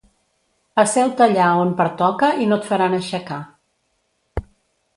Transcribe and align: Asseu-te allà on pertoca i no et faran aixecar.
Asseu-te 0.83 1.23
allà 1.25 1.49
on 1.65 1.75
pertoca 1.81 2.31
i 2.45 2.47
no 2.53 2.59
et 2.63 2.67
faran 2.71 2.99
aixecar. 3.01 3.41